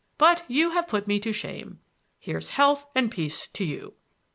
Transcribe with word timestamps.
But 0.17 0.43
you 0.49 0.71
have 0.71 0.87
put 0.87 1.05
me 1.05 1.19
to 1.19 1.31
shame. 1.31 1.79
Here's 2.17 2.49
health 2.49 2.87
and 2.95 3.11
peace 3.11 3.47
to 3.49 3.63
you!" 3.63 3.93